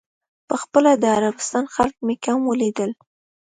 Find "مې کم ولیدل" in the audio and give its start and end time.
2.05-2.91